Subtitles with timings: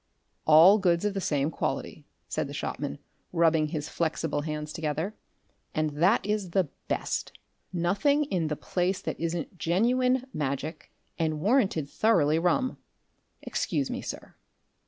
[0.47, 2.97] "All goods of the same quality," said the shopman,
[3.31, 5.13] rubbing his flexible hands together,
[5.75, 7.33] "and that is the Best.
[7.71, 12.79] Nothing in the place that isn't genuine Magic, and warranted thoroughly rum.
[13.43, 14.33] Excuse me, sir!"